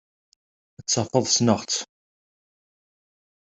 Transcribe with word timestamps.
Ad 0.79 0.85
tafeḍ 0.87 1.25
ssneɣ-tt. 1.29 1.77